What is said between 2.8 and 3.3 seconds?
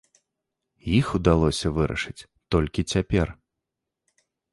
цяпер.